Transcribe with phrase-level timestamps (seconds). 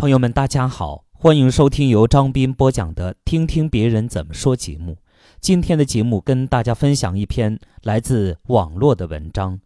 [0.00, 4.96] 朋友们，大家好，欢迎收听由张斌播讲的《听听别人怎么说》节目。
[5.42, 9.58] 今天的节目跟大家分享一篇来自网络的文章，《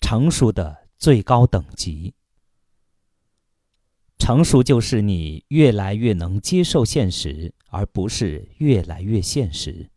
[0.00, 2.14] 成熟的最高等级》。
[4.24, 9.90] 成熟就是你越来越能接受现实，而不是越来越现实。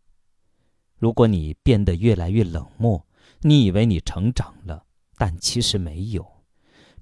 [0.98, 3.06] 如果你变得越来越冷漠，
[3.42, 4.86] 你以为你成长了，
[5.16, 6.26] 但其实没有。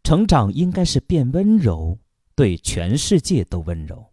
[0.04, 1.98] 成长应该是变温柔。
[2.42, 4.10] 对全世界都温柔，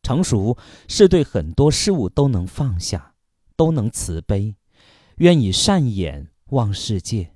[0.00, 3.16] 成熟是对很多事物都能放下，
[3.56, 4.54] 都能慈悲，
[5.16, 7.32] 愿以善眼望世界。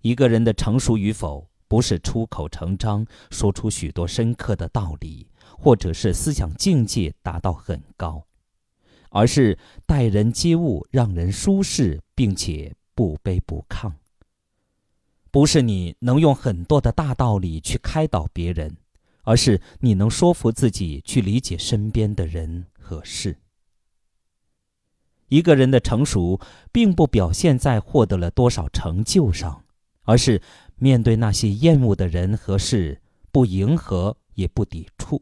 [0.00, 5.28] 一个人的成熟与否，不是出口成章说出许多深刻的道理，
[5.58, 8.24] 或者是思想境界达到很高，
[9.10, 13.92] 而是待人接物让人舒适，并且不卑不亢。
[15.36, 18.74] 不是你能用很多的大道理去开导别人，
[19.22, 23.36] 而是你能说服自己去理解身边的人和事。
[25.28, 26.40] 一个人的成熟，
[26.72, 29.62] 并不表现在获得了多少成就上，
[30.04, 30.40] 而是
[30.76, 35.20] 面对那些厌恶的人和事，不迎合也不抵触，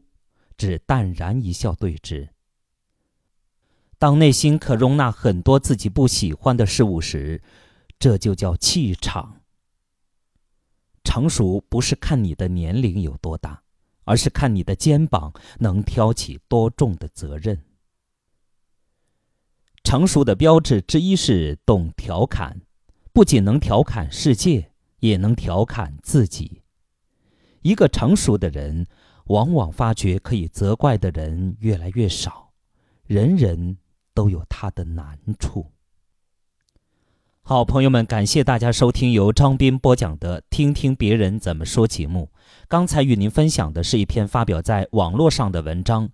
[0.55, 2.29] 只淡然一笑对之。
[3.97, 7.43] 当内心可容纳很多自己不喜欢的事物时，
[7.99, 9.34] 这就叫气场。
[11.15, 13.63] 成熟不是看你的年龄有多大，
[14.03, 17.57] 而是看你的肩膀能挑起多重的责任。
[19.85, 22.59] 成熟的标志之一是懂调侃，
[23.13, 26.61] 不仅能调侃世界，也能调侃自己。
[27.61, 28.85] 一个成熟的人，
[29.27, 32.51] 往往发觉可以责怪的人越来越少，
[33.05, 33.77] 人人
[34.13, 35.71] 都有他的难处。
[37.47, 42.31] 好，朋友们，感谢大家收听由张斌播讲的《听听别人怎么说》节目。
[42.67, 46.07] 刚才与您分享的是一篇发表在网络上的文章，《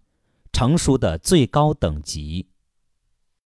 [0.52, 2.48] 成熟的最高等级》。